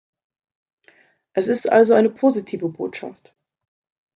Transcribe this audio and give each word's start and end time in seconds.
Es 1.33 1.47
ist 1.47 1.71
also 1.71 1.93
eine 1.93 2.09
positive 2.09 2.69
Botschaft. 2.69 3.35